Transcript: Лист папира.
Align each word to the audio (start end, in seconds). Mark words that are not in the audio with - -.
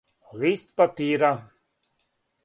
Лист 0.39 0.67
папира. 0.75 1.31